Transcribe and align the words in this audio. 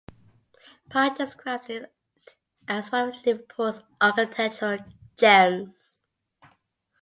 Pye 0.89 1.13
describes 1.13 1.69
it 1.69 1.93
as 2.67 2.91
one 2.91 3.09
of 3.09 3.23
Liverpool's 3.23 3.83
"architectural 4.01 4.79
gems". 5.15 6.01